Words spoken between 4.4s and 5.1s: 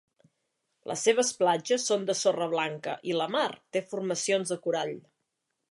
de corall.